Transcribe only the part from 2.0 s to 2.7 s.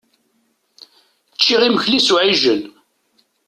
s uɛijel.